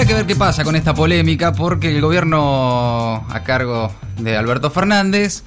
habrá 0.00 0.08
que 0.08 0.14
ver 0.14 0.26
qué 0.26 0.36
pasa 0.36 0.64
con 0.64 0.76
esta 0.76 0.94
polémica 0.94 1.52
porque 1.52 1.94
el 1.94 2.00
gobierno 2.00 3.26
a 3.28 3.42
cargo 3.44 3.92
de 4.16 4.34
Alberto 4.34 4.70
Fernández 4.70 5.42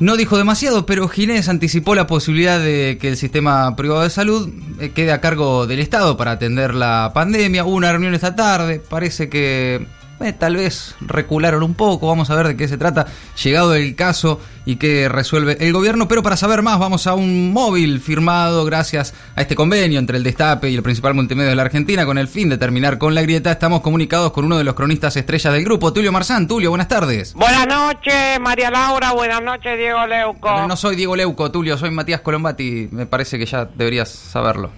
no 0.00 0.16
dijo 0.16 0.36
demasiado, 0.36 0.86
pero 0.86 1.06
Ginés 1.06 1.48
anticipó 1.48 1.94
la 1.94 2.08
posibilidad 2.08 2.58
de 2.58 2.98
que 3.00 3.06
el 3.06 3.16
sistema 3.16 3.76
privado 3.76 4.02
de 4.02 4.10
salud 4.10 4.50
eh, 4.80 4.90
quede 4.90 5.12
a 5.12 5.20
cargo 5.20 5.68
del 5.68 5.78
Estado 5.78 6.16
para 6.16 6.32
atender 6.32 6.74
la 6.74 7.12
pandemia. 7.14 7.64
Hubo 7.64 7.76
una 7.76 7.92
reunión 7.92 8.12
esta 8.12 8.34
tarde, 8.34 8.80
parece 8.80 9.28
que 9.28 9.86
eh, 10.20 10.32
tal 10.32 10.56
vez 10.56 10.94
recularon 11.00 11.62
un 11.62 11.74
poco, 11.74 12.06
vamos 12.06 12.30
a 12.30 12.34
ver 12.34 12.48
de 12.48 12.56
qué 12.56 12.68
se 12.68 12.78
trata, 12.78 13.06
llegado 13.42 13.74
el 13.74 13.94
caso 13.94 14.40
y 14.64 14.76
qué 14.76 15.08
resuelve 15.08 15.56
el 15.60 15.72
gobierno, 15.72 16.08
pero 16.08 16.22
para 16.22 16.36
saber 16.36 16.62
más 16.62 16.78
vamos 16.78 17.06
a 17.06 17.14
un 17.14 17.52
móvil 17.52 18.00
firmado 18.00 18.64
gracias 18.64 19.14
a 19.36 19.42
este 19.42 19.54
convenio 19.54 19.98
entre 19.98 20.16
el 20.16 20.24
Destape 20.24 20.70
y 20.70 20.74
el 20.74 20.82
principal 20.82 21.14
multimedia 21.14 21.50
de 21.50 21.56
la 21.56 21.62
Argentina 21.62 22.06
con 22.06 22.18
el 22.18 22.28
fin 22.28 22.48
de 22.48 22.58
terminar 22.58 22.98
con 22.98 23.14
la 23.14 23.22
grieta. 23.22 23.52
Estamos 23.52 23.80
comunicados 23.80 24.32
con 24.32 24.44
uno 24.44 24.56
de 24.56 24.64
los 24.64 24.74
cronistas 24.74 25.16
estrellas 25.16 25.52
del 25.52 25.64
grupo, 25.64 25.92
Tulio 25.92 26.12
Marzán. 26.12 26.48
Tulio, 26.48 26.70
buenas 26.70 26.88
tardes. 26.88 27.34
Buenas 27.34 27.66
noches, 27.66 28.40
María 28.40 28.70
Laura, 28.70 29.12
buenas 29.12 29.42
noches, 29.42 29.76
Diego 29.76 30.06
Leuco. 30.06 30.50
No, 30.50 30.66
no 30.66 30.76
soy 30.76 30.96
Diego 30.96 31.14
Leuco, 31.14 31.50
Tulio, 31.50 31.76
soy 31.76 31.90
Matías 31.90 32.20
Colombati, 32.20 32.88
me 32.90 33.06
parece 33.06 33.38
que 33.38 33.46
ya 33.46 33.64
deberías 33.64 34.08
saberlo. 34.08 34.70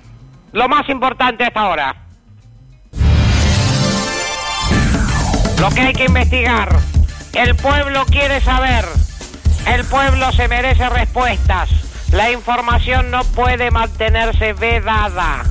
Lo 0.53 0.69
más 0.69 0.89
importante 0.89 1.45
hasta 1.45 1.61
ahora. 1.61 2.08
Lo 5.61 5.71
que 5.71 5.81
hay 5.81 5.93
que 5.93 6.05
investigar. 6.05 6.79
El 7.33 7.57
pueblo 7.57 8.05
quiere 8.07 8.41
saber. 8.41 8.85
El 9.67 9.85
pueblo 9.85 10.31
se 10.31 10.47
merece 10.47 10.89
respuestas. 10.89 11.69
La 12.13 12.31
información 12.31 13.11
no 13.11 13.25
puede 13.25 13.73
mantenerse 13.73 14.53
vedada. 14.53 15.45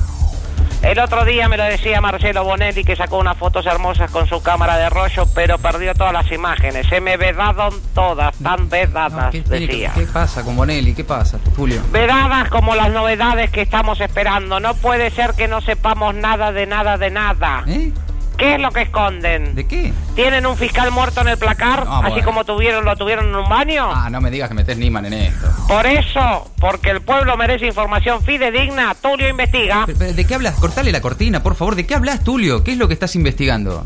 El 0.82 0.98
otro 1.00 1.24
día 1.24 1.48
me 1.48 1.56
lo 1.56 1.64
decía 1.64 2.00
Marcelo 2.00 2.42
Bonelli 2.44 2.84
que 2.84 2.96
sacó 2.96 3.18
unas 3.18 3.36
fotos 3.36 3.66
hermosas 3.66 4.10
con 4.10 4.26
su 4.26 4.40
cámara 4.40 4.78
de 4.78 4.88
rollo, 4.88 5.26
pero 5.34 5.58
perdió 5.58 5.92
todas 5.92 6.12
las 6.12 6.30
imágenes. 6.32 6.86
Se 6.86 7.00
me 7.00 7.16
vedaron 7.16 7.74
todas, 7.94 8.34
tan 8.38 8.70
vedadas, 8.70 9.30
¿qué, 9.30 9.42
decía. 9.42 9.92
¿Qué 9.94 10.06
pasa 10.06 10.42
con 10.42 10.56
Bonelli? 10.56 10.94
¿Qué 10.94 11.04
pasa, 11.04 11.38
Tulio? 11.54 11.82
Vedadas 11.90 12.48
como 12.48 12.74
las 12.74 12.90
novedades 12.90 13.50
que 13.50 13.60
estamos 13.60 14.00
esperando. 14.00 14.58
No 14.60 14.74
puede 14.74 15.10
ser 15.10 15.34
que 15.34 15.48
no 15.48 15.60
sepamos 15.60 16.14
nada 16.14 16.52
de 16.52 16.66
nada 16.66 16.96
de 16.96 17.10
nada. 17.10 17.64
¿Eh? 17.66 17.92
¿Qué 18.38 18.54
es 18.54 18.60
lo 18.60 18.70
que 18.70 18.82
esconden? 18.82 19.56
¿De 19.56 19.66
qué? 19.66 19.92
¿Tienen 20.14 20.46
un 20.46 20.56
fiscal 20.56 20.92
muerto 20.92 21.22
en 21.22 21.28
el 21.28 21.36
placar? 21.38 21.84
Ah, 21.88 21.98
así 22.04 22.10
bueno. 22.10 22.24
como 22.24 22.44
tuvieron, 22.44 22.84
lo 22.84 22.94
tuvieron 22.94 23.26
en 23.26 23.34
un 23.34 23.48
baño. 23.48 23.90
Ah, 23.92 24.08
no 24.10 24.20
me 24.20 24.30
digas 24.30 24.48
que 24.48 24.54
metés 24.54 24.78
Niman 24.78 25.06
en 25.06 25.12
esto. 25.14 25.48
Por 25.66 25.84
eso, 25.86 26.48
porque 26.60 26.90
el 26.90 27.00
pueblo 27.00 27.36
merece 27.36 27.66
información 27.66 28.22
fidedigna, 28.22 28.94
Tulio 28.94 29.28
investiga. 29.28 29.82
Pero, 29.86 29.98
pero, 29.98 30.12
¿De 30.12 30.24
qué 30.24 30.34
hablas? 30.36 30.54
Cortale 30.54 30.92
la 30.92 31.00
cortina, 31.00 31.42
por 31.42 31.56
favor. 31.56 31.74
¿De 31.74 31.84
qué 31.84 31.96
hablas, 31.96 32.22
Tulio? 32.22 32.62
¿Qué 32.62 32.72
es 32.72 32.78
lo 32.78 32.86
que 32.86 32.94
estás 32.94 33.16
investigando? 33.16 33.84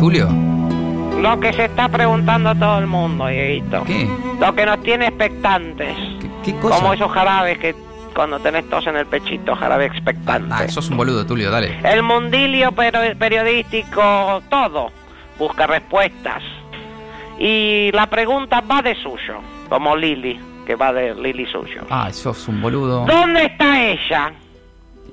Tulio, 0.00 0.28
Lo 1.20 1.38
que 1.40 1.52
se 1.52 1.66
está 1.66 1.88
preguntando 1.90 2.54
todo 2.54 2.78
el 2.78 2.86
mundo, 2.86 3.26
Dieguito. 3.26 3.84
¿qué? 3.84 4.08
Lo 4.40 4.54
que 4.54 4.64
nos 4.66 4.82
tiene 4.82 5.08
expectantes. 5.08 5.94
¿Qué, 6.20 6.30
qué 6.42 6.58
cosa? 6.58 6.76
Como 6.76 6.94
esos 6.94 7.12
jarabes 7.12 7.58
que 7.58 7.74
cuando 8.14 8.38
tenés 8.38 8.68
tos 8.70 8.86
en 8.86 8.96
el 8.96 9.06
pechito, 9.06 9.54
jarabe 9.56 9.86
expectante. 9.86 10.54
Ah, 10.54 10.68
sos 10.68 10.88
un 10.90 10.96
boludo, 10.96 11.26
Tulio, 11.26 11.50
dale. 11.50 11.78
El 11.84 12.02
mundilio 12.02 12.72
pero- 12.72 13.00
periodístico, 13.18 14.42
todo, 14.48 14.90
busca 15.38 15.66
respuestas. 15.66 16.42
Y 17.38 17.90
la 17.92 18.06
pregunta 18.06 18.60
va 18.60 18.80
de 18.82 18.94
suyo, 18.94 19.40
como 19.68 19.96
Lili, 19.96 20.38
que 20.66 20.76
va 20.76 20.92
de 20.92 21.14
Lili 21.14 21.46
suyo. 21.46 21.82
Ah, 21.90 22.10
sos 22.12 22.46
un 22.48 22.62
boludo. 22.62 23.04
¿Dónde 23.06 23.46
está 23.46 23.82
ella? 23.84 24.32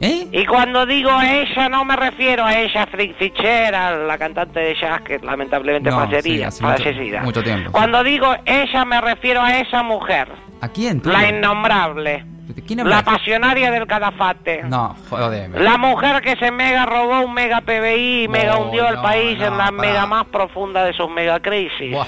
¿Eh? 0.03 0.27
Y 0.31 0.45
cuando 0.47 0.85
digo 0.87 1.11
ella, 1.21 1.69
no 1.69 1.85
me 1.85 1.95
refiero 1.95 2.43
a 2.43 2.57
ella 2.57 2.87
Frick 2.87 3.15
Fichera, 3.17 3.95
la 3.97 4.17
cantante 4.17 4.59
de 4.59 4.75
jazz 4.75 5.01
que 5.01 5.19
lamentablemente 5.19 5.91
No, 5.91 5.97
fallecida. 5.99 6.21
sí, 6.21 6.43
hace 6.43 6.63
mucho- 6.63 6.83
fallecida. 6.83 7.21
mucho 7.21 7.43
tiempo. 7.43 7.71
Cuando 7.71 8.03
digo 8.03 8.33
ella, 8.45 8.83
me 8.85 8.99
refiero 8.99 9.41
a 9.43 9.59
esa 9.59 9.83
mujer, 9.83 10.27
¿A 10.59 10.69
quién, 10.69 11.01
la 11.05 11.29
innombrable, 11.29 12.25
¿De 12.47 12.61
quién 12.63 12.87
la 12.89 13.03
pasionaria 13.03 13.69
del 13.71 13.85
cadafate. 13.85 14.63
No, 14.63 14.95
jodeme. 15.09 15.59
La 15.59 15.77
mujer 15.77 16.21
que 16.21 16.35
se 16.35 16.49
mega 16.51 16.85
robó 16.87 17.21
un 17.21 17.33
mega 17.33 17.61
PBI 17.61 18.23
y 18.23 18.27
No, 18.27 18.31
mega 18.33 18.57
hundió 18.57 18.87
al 18.87 18.95
no, 18.95 19.01
país 19.03 19.39
en 19.39 19.55
la 19.57 19.69
mega 19.71 20.05
más 20.07 20.25
profunda 20.25 20.83
de 20.83 20.93
sus 20.93 21.09
mega 21.11 21.39
crisis. 21.39 21.91
Buah, 21.93 22.07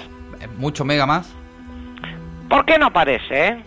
¿Mucho 0.57 0.84
mega 0.84 1.06
más? 1.06 1.31
¿Por 2.50 2.66
qué 2.66 2.78
no 2.78 2.88
aparece, 2.88 3.47
eh? 3.47 3.63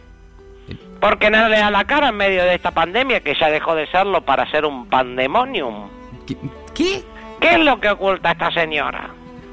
Porque 1.00 1.30
no 1.30 1.48
le 1.48 1.58
da 1.58 1.70
la 1.70 1.84
cara 1.84 2.08
en 2.08 2.16
medio 2.16 2.42
de 2.44 2.54
esta 2.54 2.70
pandemia 2.70 3.20
que 3.20 3.34
ya 3.38 3.48
dejó 3.50 3.74
de 3.74 3.86
serlo 3.88 4.22
para 4.22 4.50
ser 4.50 4.64
un 4.64 4.86
pandemonium. 4.88 5.88
¿Qué? 6.26 6.36
¿Qué? 6.74 7.02
¿Qué 7.40 7.50
es 7.54 7.58
lo 7.60 7.78
que 7.80 7.90
oculta 7.90 8.32
esta 8.32 8.50
señora? 8.50 9.10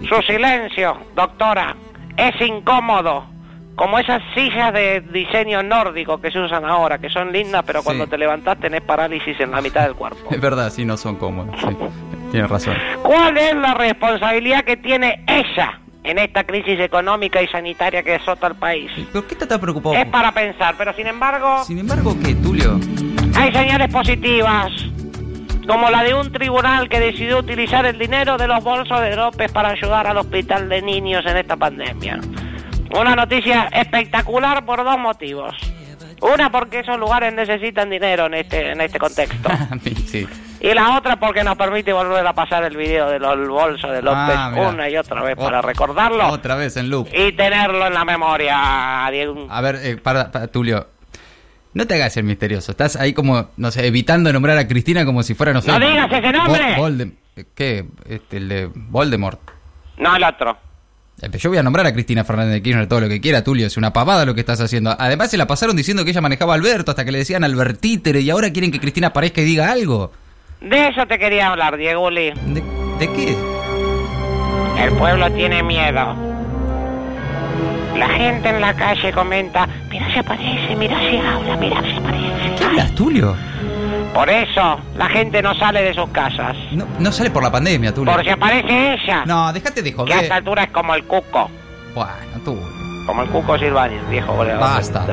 Su 0.07 0.21
silencio, 0.23 0.97
doctora, 1.15 1.75
es 2.17 2.39
incómodo. 2.41 3.25
Como 3.75 3.97
esas 3.97 4.21
sillas 4.35 4.71
de 4.71 5.01
diseño 5.01 5.63
nórdico 5.63 6.21
que 6.21 6.29
se 6.31 6.39
usan 6.39 6.63
ahora, 6.63 6.99
que 6.99 7.09
son 7.09 7.31
lindas, 7.31 7.63
pero 7.65 7.79
Sí. 7.79 7.85
cuando 7.85 8.07
te 8.07 8.17
levantás 8.17 8.59
tenés 8.59 8.81
parálisis 8.81 9.39
en 9.39 9.51
la 9.51 9.61
mitad 9.61 9.81
del 9.83 9.95
cuerpo. 9.95 10.17
Es 10.31 10.39
verdad, 10.39 10.69
sí, 10.69 10.85
no 10.85 10.95
son 10.95 11.15
cómodos. 11.15 11.55
Sí. 11.59 11.75
Tienes 12.31 12.49
razón. 12.49 12.75
¿Cuál 13.01 13.37
es 13.37 13.55
la 13.55 13.73
responsabilidad 13.73 14.63
que 14.63 14.77
tiene 14.77 15.23
ella 15.27 15.79
en 16.03 16.19
esta 16.19 16.43
crisis 16.43 16.79
económica 16.79 17.41
y 17.41 17.47
sanitaria 17.47 18.03
que 18.03 18.15
azota 18.15 18.47
al 18.47 18.55
país? 18.55 18.91
¿Pero 19.11 19.25
qué 19.27 19.33
estás 19.33 19.47
tan 19.47 19.59
preocupado? 19.59 19.95
Es 19.95 20.05
para 20.07 20.31
pensar, 20.31 20.75
pero 20.77 20.93
sin 20.93 21.07
embargo, 21.07 21.63
Sin 21.63 21.79
embargo, 21.79 22.15
¿qué, 22.23 22.35
Tulio? 22.35 22.79
hay 23.35 23.51
señales 23.51 23.91
positivas, 23.91 24.71
como 25.67 25.89
la 25.89 26.03
de 26.03 26.13
un 26.13 26.31
tribunal 26.31 26.89
que 26.89 26.99
decidió 26.99 27.39
utilizar 27.39 27.85
el 27.85 27.97
dinero 27.97 28.37
de 28.37 28.47
los 28.47 28.63
bolsos 28.63 28.99
de 29.01 29.15
López 29.15 29.51
para 29.51 29.69
ayudar 29.69 30.07
al 30.07 30.17
hospital 30.17 30.67
de 30.69 30.81
niños 30.81 31.25
en 31.25 31.37
esta 31.37 31.55
pandemia. 31.55 32.19
Una 32.95 33.15
noticia 33.15 33.69
espectacular 33.71 34.65
por 34.65 34.83
dos 34.83 34.99
motivos. 34.99 35.55
Una 36.21 36.49
porque 36.51 36.79
esos 36.79 36.99
lugares 36.99 37.33
necesitan 37.33 37.89
dinero 37.89 38.27
en 38.27 38.35
este 38.35 38.71
en 38.71 38.81
este 38.81 38.99
contexto. 38.99 39.49
sí. 40.05 40.27
Y 40.63 40.73
la 40.73 40.97
otra 40.97 41.19
porque 41.19 41.43
nos 41.43 41.57
permite 41.57 41.91
volver 41.91 42.25
a 42.25 42.31
pasar 42.31 42.63
el 42.63 42.77
video 42.77 43.09
de 43.09 43.19
los 43.19 43.47
bolsos 43.49 43.91
de 43.91 44.01
López 44.01 44.33
Ah, 44.35 44.53
una 44.71 44.89
y 44.89 44.95
otra 44.95 45.21
vez 45.21 45.35
O- 45.37 45.43
para 45.43 45.61
recordarlo 45.61 46.25
Otra 46.29 46.55
vez 46.55 46.77
en 46.77 46.89
loop. 46.89 47.09
y 47.13 47.33
tenerlo 47.33 47.85
en 47.85 47.93
la 47.93 48.05
memoria. 48.05 49.09
Diego. 49.11 49.45
A 49.49 49.59
ver, 49.59 49.75
eh, 49.83 49.97
para, 49.97 50.31
para, 50.31 50.47
Tulio. 50.47 50.87
No 51.73 51.85
te 51.85 51.95
hagas 51.95 52.15
el 52.15 52.23
misterioso. 52.23 52.71
Estás 52.71 52.95
ahí 52.95 53.11
como, 53.13 53.49
no 53.57 53.71
sé, 53.71 53.85
evitando 53.85 54.31
nombrar 54.31 54.57
a 54.57 54.65
Cristina 54.65 55.03
como 55.03 55.21
si 55.21 55.33
fuera, 55.33 55.51
no 55.51 55.61
sé. 55.61 55.69
¡No 55.69 55.79
digas 55.79 56.09
ese 56.09 56.31
nombre! 56.31 56.77
Vol- 56.77 56.97
Voldem- 56.97 57.13
¿Qué? 57.55 57.85
Este, 58.07 58.37
el 58.37 58.47
de 58.47 58.69
Voldemort. 58.73 59.41
No, 59.97 60.15
el 60.15 60.23
otro. 60.23 60.57
Eh, 61.21 61.29
Yo 61.39 61.49
voy 61.49 61.57
a 61.57 61.63
nombrar 61.63 61.85
a 61.87 61.93
Cristina 61.93 62.23
Fernández 62.23 62.53
de 62.53 62.61
Kirchner 62.63 62.87
todo 62.87 63.01
lo 63.01 63.09
que 63.09 63.19
quiera, 63.19 63.43
Tulio. 63.43 63.67
Es 63.67 63.75
una 63.75 63.91
pavada 63.91 64.23
lo 64.25 64.33
que 64.33 64.39
estás 64.39 64.61
haciendo. 64.61 64.95
Además, 64.97 65.29
se 65.29 65.35
la 65.37 65.45
pasaron 65.45 65.75
diciendo 65.75 66.05
que 66.05 66.11
ella 66.11 66.21
manejaba 66.21 66.53
a 66.53 66.55
Alberto 66.55 66.91
hasta 66.91 67.03
que 67.03 67.11
le 67.11 67.17
decían 67.17 67.43
Albertítere 67.43 68.21
y 68.21 68.29
ahora 68.29 68.53
quieren 68.53 68.71
que 68.71 68.79
Cristina 68.79 69.07
aparezca 69.07 69.41
y 69.41 69.45
diga 69.45 69.69
algo. 69.69 70.13
De 70.63 70.87
eso 70.87 71.05
te 71.05 71.19
quería 71.19 71.49
hablar, 71.49 71.77
Diego 71.77 72.05
Uli. 72.07 72.31
¿De, 72.45 72.63
de 72.99 73.13
qué? 73.13 73.37
El 74.83 74.91
pueblo 74.93 75.31
tiene 75.31 75.61
miedo. 75.61 76.15
La 77.97 78.07
gente 78.09 78.49
en 78.49 78.59
la 78.61 78.73
calle 78.73 79.11
comenta, 79.11 79.67
mira 79.89 80.11
si 80.11 80.19
aparece, 80.19 80.75
mira 80.75 80.97
si 80.99 81.17
habla, 81.17 81.55
mira 81.57 81.79
si 81.81 81.91
¿Qué 81.91 81.97
aparece. 81.97 82.65
hablas, 82.65 82.95
Tulio? 82.95 83.35
Por 84.13 84.29
eso 84.29 84.79
la 84.97 85.09
gente 85.09 85.41
no 85.41 85.53
sale 85.55 85.83
de 85.83 85.93
sus 85.93 86.09
casas. 86.09 86.55
No, 86.71 86.85
no 86.99 87.11
sale 87.11 87.29
por 87.29 87.43
la 87.43 87.51
pandemia, 87.51 87.93
Tulio. 87.93 88.11
Por 88.13 88.23
si 88.23 88.29
aparece 88.29 88.93
ella. 88.93 89.23
No, 89.25 89.53
déjate 89.53 89.81
de 89.81 89.91
Que 89.91 90.01
a 90.01 90.05
joder. 90.05 90.23
esta 90.23 90.35
altura 90.35 90.63
es 90.63 90.71
como 90.71 90.95
el 90.95 91.03
cuco. 91.03 91.49
Bueno, 91.93 92.11
Tulio. 92.43 92.63
Como 93.05 93.21
el 93.21 93.29
cuco 93.29 93.57
Silvani, 93.59 93.97
viejo 94.09 94.33
goleador. 94.33 94.61
Basta. 94.61 95.05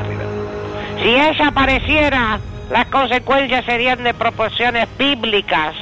Si 1.03 1.09
ella 1.09 1.47
apareciera, 1.47 2.39
las 2.71 2.85
consecuencias 2.87 3.65
serían 3.65 4.03
de 4.03 4.13
proporciones 4.13 4.87
bíblicas. 4.97 5.75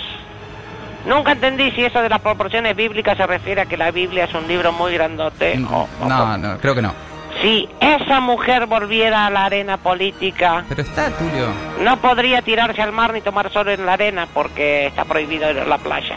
Nunca 1.06 1.32
entendí 1.32 1.72
si 1.72 1.86
eso 1.86 2.02
de 2.02 2.10
las 2.10 2.20
proporciones 2.20 2.76
bíblicas 2.76 3.16
se 3.18 3.26
refiere 3.26 3.62
a 3.62 3.66
que 3.66 3.78
la 3.78 3.92
Biblia 3.92 4.26
es 4.26 4.34
un 4.34 4.48
libro 4.48 4.72
muy 4.74 4.94
grandote. 4.94 5.58
o- 5.72 5.88
o- 6.02 6.08
No, 6.08 6.38
no, 6.38 6.58
creo 6.58 6.76
que 6.76 6.82
no. 6.82 6.94
Si 7.42 7.70
esa 7.80 8.20
mujer 8.20 8.66
volviera 8.66 9.28
a 9.28 9.30
la 9.30 9.46
arena 9.46 9.78
política, 9.78 10.66
Pero 10.68 10.82
está, 10.82 11.10
Tulio. 11.12 11.48
no 11.82 11.98
podría 11.98 12.42
tirarse 12.42 12.82
al 12.82 12.92
mar 12.92 13.14
ni 13.14 13.22
tomar 13.22 13.50
sol 13.54 13.70
en 13.70 13.86
la 13.86 13.94
arena 13.94 14.28
porque 14.34 14.88
está 14.88 15.06
prohibido 15.06 15.50
ir 15.50 15.60
a 15.60 15.66
la 15.66 15.78
playa. 15.78 16.16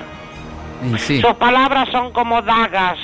Sí. 0.98 1.20
Sus 1.20 1.34
palabras 1.34 1.88
son 1.92 2.12
como 2.12 2.42
dagas. 2.42 2.98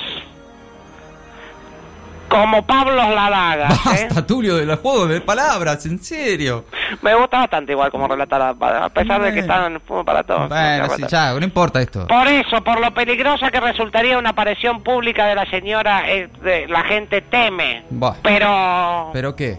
Como 2.29 2.63
Pablo 2.65 2.95
la 2.95 3.29
daga. 3.29 3.67
¿eh? 3.71 3.75
Basta, 4.07 4.25
Tulio, 4.27 4.55
de 4.57 4.65
los 4.65 4.79
juegos 4.79 5.09
de 5.09 5.21
palabras, 5.21 5.85
en 5.85 5.99
serio. 6.03 6.65
Me 7.01 7.15
gusta 7.15 7.39
bastante 7.39 7.71
igual 7.71 7.89
como 7.91 8.07
relata 8.07 8.37
la 8.37 8.85
a 8.85 8.89
pesar 8.89 9.21
de 9.21 9.33
que 9.33 9.39
están 9.39 9.73
en 9.73 9.81
fumo 9.81 10.03
para 10.05 10.23
todos. 10.23 10.47
Bueno, 10.49 10.87
sí, 10.95 11.03
ya, 11.07 11.33
no 11.33 11.43
importa 11.43 11.81
esto. 11.81 12.05
Por 12.07 12.27
eso, 12.27 12.63
por 12.63 12.79
lo 12.79 12.91
peligrosa 12.93 13.49
que 13.51 13.59
resultaría 13.59 14.17
una 14.17 14.29
aparición 14.29 14.81
pública 14.83 15.25
de 15.25 15.35
la 15.35 15.45
señora, 15.49 16.09
eh, 16.09 16.29
de- 16.43 16.67
la 16.67 16.83
gente 16.83 17.21
teme. 17.21 17.83
Pero, 18.23 19.09
¿Pero 19.13 19.35
qué? 19.35 19.57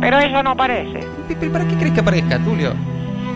pero 0.00 0.18
eso 0.18 0.42
no 0.42 0.50
aparece. 0.50 1.06
¿Pero 1.28 1.52
¿Para 1.52 1.66
qué 1.66 1.74
crees 1.76 1.92
que 1.94 2.00
aparezca, 2.00 2.38
Tulio? 2.38 2.72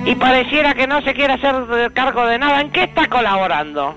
y 0.04 0.14
pareciera 0.14 0.72
que 0.74 0.86
no 0.86 1.02
se 1.02 1.12
quiere 1.12 1.34
hacer 1.34 1.92
cargo 1.92 2.24
de 2.26 2.38
nada. 2.38 2.60
¿En 2.62 2.70
qué 2.70 2.84
está 2.84 3.06
colaborando? 3.08 3.94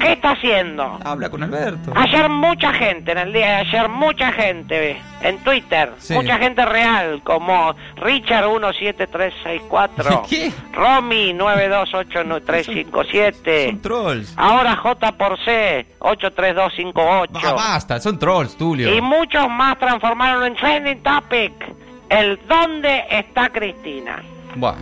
¿Qué 0.00 0.12
está 0.12 0.30
haciendo? 0.32 0.98
Habla 1.04 1.30
con 1.30 1.42
Alberto. 1.42 1.92
Ayer 1.94 2.28
mucha 2.28 2.72
gente, 2.72 3.12
en 3.12 3.18
el 3.18 3.32
día 3.32 3.46
de 3.46 3.54
ayer 3.68 3.88
mucha 3.88 4.32
gente 4.32 5.00
en 5.22 5.38
Twitter, 5.44 5.92
Sí. 5.98 6.14
mucha 6.14 6.38
gente 6.38 6.64
real, 6.64 7.20
como 7.22 7.74
Richard 7.96 8.46
17364, 8.46 10.24
¿Qué? 10.28 10.50
Romy 10.72 11.32
9289357, 11.34 13.66
Son 13.70 13.80
trolls. 13.82 14.34
ahora 14.36 14.76
J 14.76 15.12
por 15.12 15.38
C 15.44 15.86
83258 16.00 17.48
Ah, 17.48 17.52
basta, 17.52 18.00
son 18.00 18.18
trolls, 18.18 18.56
Tulio. 18.56 18.92
y 18.94 19.00
muchos 19.00 19.48
más 19.48 19.78
transformaron 19.78 20.44
en 20.46 20.56
trending 20.56 21.02
topic 21.02 21.52
el 22.08 22.38
¿dónde 22.48 23.04
está 23.10 23.48
Cristina? 23.50 24.20
Bueno, 24.56 24.78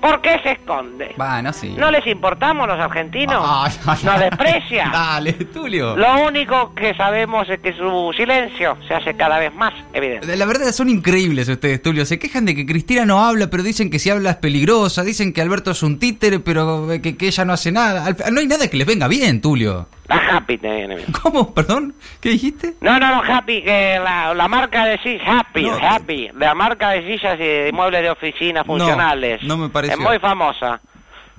¿Por 0.00 0.20
qué 0.22 0.38
se 0.42 0.52
esconde? 0.52 1.14
bueno, 1.16 1.52
sí. 1.52 1.74
¿No 1.76 1.90
les 1.90 2.06
importamos 2.06 2.66
los 2.66 2.78
argentinos? 2.78 3.44
Ay, 3.46 3.72
ay, 3.86 3.98
¿Nos 4.02 4.20
desprecia? 4.20 4.88
Dale, 4.92 5.32
Tulio. 5.32 5.96
Lo 5.96 6.26
único 6.26 6.74
que 6.74 6.94
sabemos 6.94 7.48
es 7.48 7.60
que 7.60 7.72
su 7.74 8.12
silencio 8.16 8.78
se 8.88 8.94
hace 8.94 9.14
cada 9.14 9.38
vez 9.38 9.54
más 9.54 9.72
evidente. 9.92 10.36
La 10.36 10.46
verdad 10.46 10.72
son 10.72 10.88
increíbles 10.88 11.48
ustedes, 11.48 11.82
Tulio. 11.82 12.06
Se 12.06 12.18
quejan 12.18 12.44
de 12.46 12.54
que 12.54 12.64
Cristina 12.66 13.04
no 13.04 13.24
habla, 13.24 13.48
pero 13.50 13.62
dicen 13.62 13.90
que 13.90 13.98
si 13.98 14.10
habla 14.10 14.30
es 14.30 14.36
peligrosa. 14.36 15.04
Dicen 15.04 15.32
que 15.32 15.42
Alberto 15.42 15.70
es 15.72 15.82
un 15.82 15.98
títere, 15.98 16.40
pero 16.40 16.88
que, 17.02 17.16
que 17.16 17.26
ella 17.26 17.44
no 17.44 17.52
hace 17.52 17.70
nada. 17.72 18.14
No 18.30 18.40
hay 18.40 18.46
nada 18.46 18.68
que 18.68 18.76
les 18.76 18.86
venga 18.86 19.08
bien, 19.08 19.40
Tulio. 19.40 19.86
La 20.10 20.36
Happy 20.36 20.58
te 20.58 20.68
viene 20.74 20.96
bien. 20.96 21.12
¿Cómo? 21.22 21.54
¿Perdón? 21.54 21.94
¿Qué 22.20 22.30
dijiste? 22.30 22.74
No, 22.80 22.98
no, 22.98 23.14
no, 23.16 23.22
Happy, 23.22 23.62
que 23.62 23.98
la, 24.02 24.34
la 24.34 24.48
marca 24.48 24.84
de 24.84 24.98
sillas, 24.98 25.22
Happy, 25.26 25.62
No. 25.64 25.78
Happy, 25.80 26.28
la 26.36 26.54
marca 26.54 26.90
de 26.90 27.02
sillas 27.06 27.34
y 27.38 27.44
de 27.44 27.70
muebles 27.72 28.02
de 28.02 28.10
oficina 28.10 28.64
funcionales. 28.64 29.42
no 29.44 29.56
me 29.56 29.68
pareció. 29.68 29.94
Es 29.96 30.00
muy 30.02 30.18
famosa. 30.18 30.80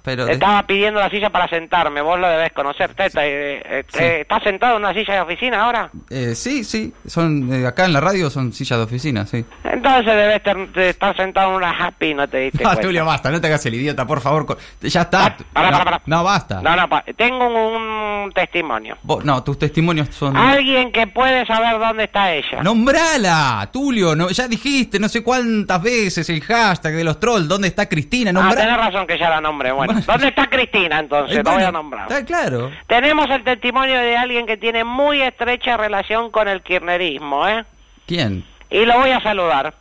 Pero 0.03 0.25
de- 0.25 0.33
Estaba 0.33 0.63
pidiendo 0.65 0.99
la 0.99 1.09
silla 1.09 1.29
para 1.29 1.47
sentarme, 1.47 2.01
vos 2.01 2.19
lo 2.19 2.27
debés 2.27 2.51
conocer, 2.53 2.93
Teta. 2.95 3.25
eh, 3.25 3.61
eh, 3.63 3.83
Sí. 3.91 4.03
¿Estás 4.03 4.41
sentado 4.43 4.77
en 4.77 4.83
una 4.83 4.93
silla 4.93 5.13
de 5.15 5.21
oficina 5.21 5.61
ahora? 5.63 5.89
eh, 6.09 6.33
sí, 6.35 6.63
sí. 6.63 6.93
Son 7.07 7.51
eh, 7.53 7.65
acá 7.67 7.85
en 7.85 7.93
la 7.93 7.99
radio 8.01 8.29
son 8.29 8.51
sillas 8.53 8.79
de 8.79 8.85
oficina, 8.85 9.25
sí. 9.25 9.45
Entonces 9.63 10.05
debes 10.05 10.41
ter- 10.43 10.69
de 10.71 10.89
estar 10.89 11.15
sentado 11.15 11.49
en 11.51 11.55
una 11.57 11.71
Happy 11.71 12.13
no 12.13 12.27
te 12.27 12.37
diste 12.37 12.63
Ah. 12.65 12.75
Tulio, 12.75 13.05
basta, 13.05 13.29
no 13.31 13.39
te 13.39 13.47
hagas 13.47 13.65
el 13.65 13.75
idiota, 13.75 14.05
por 14.07 14.21
favor. 14.21 14.57
Ya 14.81 15.01
está. 15.01 15.25
Ah, 15.25 15.37
pará, 15.53 15.71
no, 15.71 15.77
pará, 15.77 15.85
pará. 15.91 16.01
no, 16.05 16.23
basta. 16.23 16.61
No, 16.61 16.75
no, 16.75 16.87
tengo 17.15 17.47
un 17.47 18.31
testimonio. 18.33 18.97
Vos- 19.03 19.23
no, 19.23 19.43
tus 19.43 19.59
testimonios 19.59 20.07
son... 20.09 20.35
Alguien 20.35 20.91
que 20.91 21.05
puede 21.07 21.45
saber 21.45 21.79
dónde 21.79 22.05
está 22.05 22.33
ella. 22.33 22.63
¡Nombrala! 22.63 23.69
Tulio, 23.71 24.15
no, 24.15 24.29
ya 24.29 24.47
dijiste 24.47 24.99
no 24.99 25.09
sé 25.09 25.23
cuántas 25.23 25.81
veces 25.81 26.29
el 26.29 26.41
hashtag 26.41 26.93
de 26.93 27.03
los 27.03 27.19
trolls. 27.19 27.47
¿Dónde 27.47 27.67
está 27.67 27.87
Cristina? 27.87 28.29
Ah, 28.31 28.33
Nombrala. 28.33 28.61
tenés 28.61 28.77
razón 28.77 29.07
que 29.07 29.17
ya 29.17 29.29
la 29.29 29.41
nombré. 29.41 29.71
Bueno, 29.71 29.90
Bueno. 29.90 29.90
¿dónde 30.07 30.27
está 30.27 30.47
Cristina 30.49 30.99
entonces? 30.99 31.37
Eh, 31.37 31.43
Lo 31.43 31.51
voy 31.51 31.63
a 31.63 31.71
nombrar. 31.71 32.11
Está 32.11 32.25
claro. 32.25 32.71
Tenemos 32.87 33.29
el 33.29 33.43
testimonio 33.43 33.99
de 33.99 34.17
alguien 34.17 34.45
que 34.45 34.57
tiene 34.57 34.83
muy 34.83 35.21
estrecha 35.21 35.77
relación 35.77 36.31
con 36.31 36.47
el 36.47 36.61
kirchnerismo, 36.61 37.47
¿eh? 37.47 37.63
¿Quién? 38.07 38.45
Y 38.69 38.85
lo 38.85 38.97
voy 38.99 39.11
a 39.11 39.21
saludar. 39.21 39.73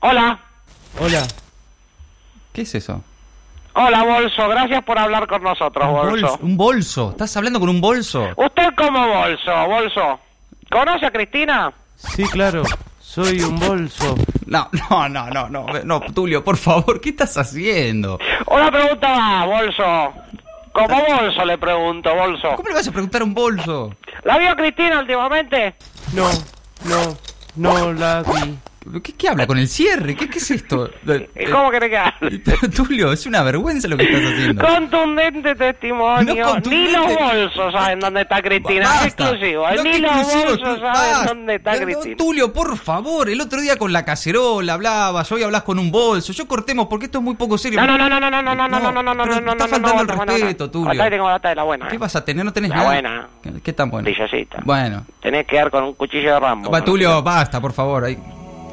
Hola. 0.00 0.38
Hola. 1.00 1.22
¿Qué 2.52 2.62
es 2.62 2.74
eso? 2.74 3.02
Hola, 3.74 4.02
Bolso. 4.04 4.48
Gracias 4.48 4.82
por 4.84 4.98
hablar 4.98 5.26
con 5.26 5.42
nosotros, 5.42 5.84
Un 5.86 5.92
Bolso. 5.92 6.10
bolso. 6.10 6.38
Un 6.42 6.56
bolso. 6.56 7.10
¿Estás 7.10 7.36
hablando 7.36 7.60
con 7.60 7.68
un 7.68 7.80
bolso? 7.80 8.28
Usted 8.36 8.68
como 8.76 9.06
Bolso, 9.06 9.66
Bolso. 9.66 10.20
¿Conoce 10.70 11.06
a 11.06 11.10
Cristina? 11.10 11.72
Sí, 11.96 12.24
claro. 12.24 12.62
Soy 13.16 13.40
un 13.40 13.58
bolso. 13.58 14.14
No, 14.44 14.68
no, 14.90 15.08
no, 15.08 15.30
no, 15.30 15.48
no, 15.48 15.66
no, 15.84 16.00
Tulio, 16.12 16.44
por 16.44 16.58
favor, 16.58 17.00
¿qué 17.00 17.08
estás 17.08 17.38
haciendo? 17.38 18.18
Una 18.46 18.70
pregunta 18.70 19.08
más, 19.08 19.46
Bolso. 19.46 20.12
Como 20.70 21.02
Bolso 21.02 21.44
le 21.46 21.56
pregunto, 21.56 22.14
Bolso. 22.14 22.48
¿Cómo 22.56 22.68
le 22.68 22.74
vas 22.74 22.86
a 22.86 22.92
preguntar 22.92 23.22
a 23.22 23.24
un 23.24 23.32
bolso? 23.32 23.94
¿La 24.22 24.36
vio 24.36 24.54
Cristina 24.54 25.00
últimamente? 25.00 25.74
No, 26.12 26.28
no, 26.84 27.16
no 27.56 27.92
la 27.94 28.22
vi. 28.22 28.58
¿Qué, 29.02 29.12
qué 29.14 29.28
habla 29.28 29.46
con 29.46 29.58
el 29.58 29.68
cierre? 29.68 30.14
¿Qué, 30.14 30.28
qué 30.28 30.38
es 30.38 30.50
esto? 30.50 30.88
Eh, 31.08 31.28
¿Y 31.34 31.46
cómo 31.50 31.70
quiere 31.70 31.90
que 31.90 31.96
hable? 31.98 32.36
eh, 32.36 32.68
Tulio, 32.74 33.12
es 33.12 33.26
una 33.26 33.42
vergüenza 33.42 33.88
lo 33.88 33.96
que 33.96 34.04
estás 34.04 34.32
haciendo. 34.32 34.64
Contundente 34.66 35.54
testimonio. 35.54 36.34
No 36.34 36.52
contundente. 36.52 36.68
Ni 36.70 36.92
los 36.92 37.14
bolsos 37.18 37.72
saben 37.72 38.00
dónde 38.00 38.20
está 38.22 38.40
Cristina. 38.42 38.84
Basta. 38.84 39.06
Es 39.06 39.12
exclusivo. 39.14 39.66
No, 39.70 39.82
Ni 39.82 39.98
los 39.98 40.10
exclusivo, 40.12 40.44
bolsos 40.44 40.58
exclu- 40.60 40.80
saben 40.80 40.92
basta. 41.12 41.26
dónde 41.28 41.54
está 41.56 41.72
No, 41.72 41.78
no, 41.80 41.84
Cristina. 41.86 42.16
Tulio, 42.16 42.52
por 42.52 42.76
favor, 42.78 43.28
el 43.28 43.40
otro 43.40 43.60
día 43.60 43.76
con 43.76 43.92
la 43.92 44.04
cacerola 44.04 44.74
hablabas, 44.74 45.30
hoy 45.32 45.42
hablas 45.42 45.62
con 45.62 45.78
un 45.78 45.90
bolso. 45.90 46.32
Yo 46.32 46.46
cortemos 46.46 46.86
porque 46.86 47.06
esto 47.06 47.18
es 47.18 47.24
muy 47.24 47.34
poco 47.34 47.58
serio. 47.58 47.80
No, 47.80 47.86
no, 47.86 47.98
no, 47.98 48.08
no, 48.08 48.20
no, 48.20 48.30
no, 48.30 48.42
no, 48.42 48.54
no, 48.54 48.68
no, 48.68 48.92
no, 48.92 49.02
no, 49.02 49.14
no, 49.14 49.24
no, 49.26 49.40
no, 49.40 49.52
está 49.52 49.64
no, 49.64 49.68
faltando 49.70 49.94
no, 49.94 50.00
el 50.00 50.06
no, 50.06 50.14
no, 50.16 50.24
no. 50.26 50.32
respeto, 50.32 50.70
Tulio. 50.70 50.94
La 50.94 51.10
de 51.10 51.54
la 51.54 51.62
buena. 51.62 51.88
¿Qué 51.88 51.96
eh. 51.96 51.98
vas 51.98 52.16
a 52.16 52.24
tener? 52.24 52.44
No 52.44 52.52
tenés 52.52 52.70
La 52.70 52.76
nada. 52.76 52.88
buena. 52.88 53.28
¿Qué, 53.62 53.72
tan 53.72 53.90
bueno? 53.90 54.08
Bueno. 54.64 55.04
Tenés 55.20 55.46
que 55.46 55.56
dar 55.56 55.70
con 55.70 55.84
un 55.84 55.94
cuchillo 55.94 56.34
de 56.34 56.40
Rambo. 56.40 56.70
Va, 56.70 56.82
Tulio, 56.84 57.22
basta, 57.22 57.60
por 57.60 57.72
favor. 57.72 58.04
Ahí, 58.04 58.18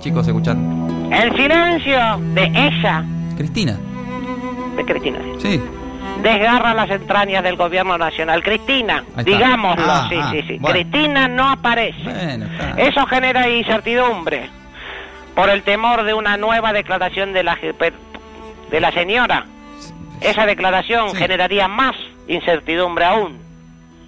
chicos, 0.04 0.28
escuchando. 0.28 1.16
El 1.16 1.32
silencio 1.36 2.00
de 2.34 2.44
ella, 2.54 3.04
Cristina. 3.38 3.78
de 4.76 4.86
Cristina, 4.86 5.20
Sí. 5.40 5.62
desgarra 6.22 6.74
las 6.74 6.90
entrañas 6.90 7.44
del 7.44 7.56
gobierno 7.56 7.98
nacional. 7.98 8.44
Cristina, 8.44 9.04
digámoslo, 9.24 9.86
Ah, 9.88 10.08
sí, 10.10 10.16
ah, 10.20 10.30
sí, 10.32 10.42
sí. 10.48 10.58
bueno. 10.60 10.74
Cristina 10.76 11.28
no 11.28 11.50
aparece. 11.50 12.04
Bueno. 12.04 12.46
Eso 12.78 13.06
genera 13.06 13.48
incertidumbre 13.50 14.50
por 15.36 15.50
el 15.50 15.64
temor 15.64 16.04
de 16.04 16.14
una 16.14 16.38
nueva 16.38 16.74
declaración 16.74 17.32
de 17.34 17.44
la 17.44 17.58
de 18.72 18.80
la 18.82 18.92
señora. 18.92 19.46
Esa 20.22 20.46
declaración 20.46 21.12
Sí. 21.12 21.18
generaría 21.18 21.68
más 21.68 21.96
incertidumbre 22.28 23.06
aún. 23.06 23.38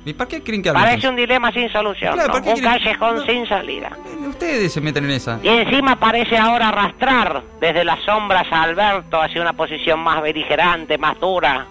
¿Y 0.06 0.14
para 0.14 0.28
qué 0.30 0.44
creen 0.44 0.62
que? 0.62 0.72
Parece 0.72 1.10
un 1.10 1.16
dilema 1.16 1.52
sin 1.52 1.68
solución, 1.72 2.14
Claro, 2.14 2.28
¿no? 2.28 2.34
¿para 2.34 2.44
qué 2.46 2.50
un 2.52 2.56
quieren- 2.60 2.72
callejón 2.80 3.16
no. 3.16 3.26
sin 3.26 3.48
salida. 3.48 3.90
Ustedes 4.30 4.72
se 4.72 4.80
meten 4.82 5.06
en 5.06 5.12
esa. 5.12 5.40
Y 5.42 5.48
encima 5.48 5.96
parece 5.96 6.38
ahora 6.38 6.70
arrastrar 6.70 7.42
desde 7.60 7.84
las 7.84 8.00
sombras 8.04 8.46
a 8.52 8.64
Alberto 8.64 9.22
hacia 9.22 9.42
una 9.42 9.54
posición 9.54 10.00
más 10.02 10.22
beligerante, 10.22 10.98
más 11.00 11.20
dura, 11.20 11.66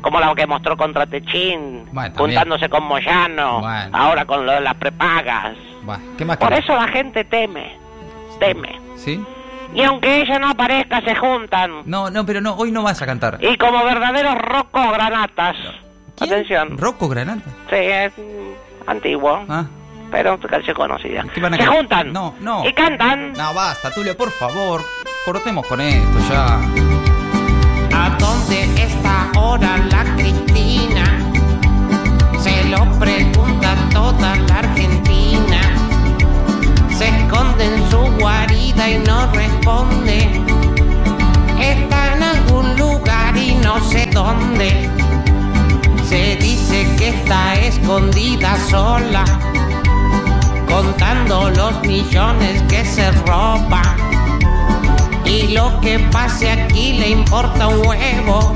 como 0.00 0.18
la 0.18 0.34
que 0.34 0.46
mostró 0.46 0.76
contra 0.76 1.06
Techín, 1.06 1.84
Bueno, 1.92 2.14
juntándose 2.16 2.68
con 2.70 2.84
Moyano, 2.84 3.60
Bueno. 3.60 3.90
ahora 3.98 4.24
con 4.24 4.46
lo 4.46 4.52
de 4.52 4.60
las 4.62 4.74
prepagas. 4.74 5.54
Va, 5.88 5.98
¿qué 6.16 6.24
más 6.24 6.36
Por 6.38 6.52
eso 6.54 6.74
la 6.74 6.88
gente 6.88 7.24
teme, 7.24 7.76
teme. 8.40 8.80
¿Sí? 8.96 9.22
Y 9.74 9.82
aunque 9.82 10.22
ella 10.22 10.38
no 10.38 10.48
aparezca, 10.48 11.02
se 11.02 11.14
juntan. 11.14 11.82
No, 11.84 12.08
no, 12.08 12.24
pero 12.24 12.40
no, 12.40 12.54
hoy 12.54 12.70
no 12.72 12.82
vas 12.82 13.02
a 13.02 13.06
cantar. 13.06 13.38
Y 13.42 13.56
como 13.58 13.84
verdaderos 13.84 14.36
rocos 14.38 14.92
granatas. 14.92 15.56
¿Quién? 16.18 16.32
Atención. 16.32 16.78
¿Rocco 16.78 17.08
Granata? 17.08 17.50
Sí, 17.70 17.76
es 17.76 18.12
antiguo, 18.86 19.44
Ah. 19.48 19.64
pero 20.10 20.38
se 20.64 20.74
conocida. 20.74 21.24
¿Qué 21.34 21.40
van 21.40 21.54
a 21.54 21.56
Se 21.56 21.66
juntan. 21.66 22.12
No, 22.12 22.34
no. 22.40 22.64
Y 22.68 22.72
cantan. 22.72 23.32
No, 23.32 23.54
basta, 23.54 23.90
Tulio, 23.92 24.16
por 24.16 24.30
favor. 24.30 24.82
Cortemos 25.24 25.66
con 25.66 25.80
esto 25.80 26.18
ya. 26.30 26.58
¿A 27.94 28.10
dónde 28.18 28.64
está 28.82 29.30
ahora 29.34 29.76
la 29.90 30.04
Cristina? 30.16 31.04
Se 32.40 32.64
lo 32.68 32.84
pregunta 32.98 33.74
toda 33.92 34.36
la 34.36 34.58
Argentina. 34.58 35.60
Se 36.96 37.08
esconde 37.08 37.64
en 37.64 37.90
su 37.90 37.98
guarida 38.18 38.88
y 38.90 38.98
no 38.98 39.30
responde. 39.32 40.30
Está 41.60 42.14
en 42.16 42.22
algún 42.22 42.76
lugar 42.76 43.36
y 43.36 43.54
no 43.56 43.78
sé 43.80 44.06
dónde. 44.12 44.88
Escondida 47.68 48.56
sola, 48.70 49.24
contando 50.66 51.50
los 51.50 51.80
millones 51.82 52.62
que 52.62 52.84
se 52.84 53.10
roba. 53.26 53.82
Y 55.24 55.48
lo 55.48 55.78
que 55.80 55.98
pase 56.10 56.50
aquí 56.50 56.94
le 56.94 57.10
importa 57.10 57.68
un 57.68 57.86
huevo. 57.86 58.54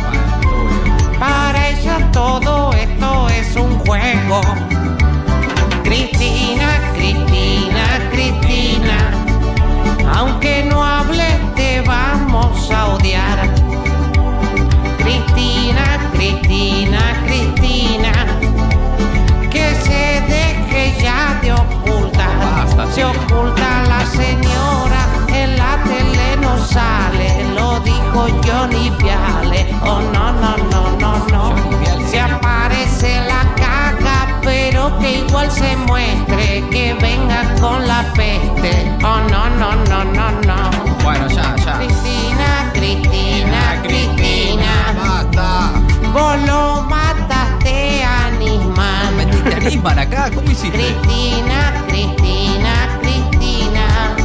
Hiciste? 50.68 50.78
Cristina, 51.02 51.84
Cristina, 51.88 52.98
Cristina, 53.02 54.16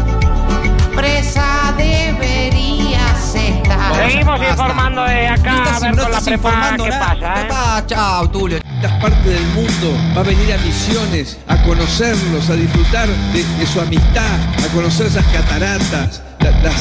presa 0.96 1.74
deberías 1.78 3.36
estar. 3.36 3.96
Seguimos 3.96 4.40
Basta. 4.40 4.50
informando 4.52 5.04
de 5.04 5.28
No 5.28 5.34
acá 5.34 5.54
a 5.54 5.58
estás, 5.64 5.82
ver 5.82 5.96
no 5.96 6.04
con 6.04 6.12
la 6.12 6.18
estás 6.18 6.34
informando 6.34 6.84
qué 6.84 6.90
nada. 6.90 7.06
pasa, 7.20 7.42
¿eh? 7.42 7.46
Papá, 7.48 7.84
chao, 7.88 8.30
Tulio. 8.30 8.58
distintas 8.60 9.02
partes 9.02 9.26
del 9.26 9.44
mundo, 9.48 9.98
va 10.16 10.22
a 10.22 10.24
venir 10.24 10.54
a 10.54 10.58
misiones, 10.60 11.38
a 11.48 11.62
conocerlos, 11.64 12.50
a 12.50 12.54
disfrutar 12.54 13.08
de, 13.08 13.44
de 13.44 13.66
su 13.68 13.82
amistad, 13.82 14.40
a 14.64 14.68
conocer 14.74 15.08
esas 15.08 15.26
cataratas, 15.28 16.22
la- 16.40 16.52
las, 16.62 16.76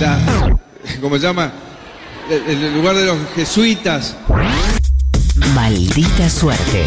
las- 0.00 0.98
¿cómo 1.00 1.16
se 1.16 1.22
llama? 1.22 1.52
El, 2.30 2.64
el 2.64 2.74
lugar 2.74 2.94
de 2.96 3.04
los 3.04 3.16
jesuitas. 3.34 4.16
Maldita 5.54 6.28
suerte. 6.30 6.84